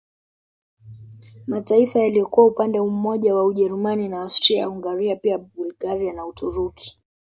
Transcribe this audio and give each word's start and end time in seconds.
Mataifa 1.47 1.99
yaliyokuwa 1.99 2.47
upande 2.47 2.81
mmoja 2.81 3.31
ni 3.31 3.37
Ujerumani 3.37 4.09
na 4.09 4.21
Austria 4.21 4.65
Hungaria 4.65 5.15
pia 5.15 5.37
Bulgaria 5.37 6.13
na 6.13 6.25
Uturuki 6.25 6.97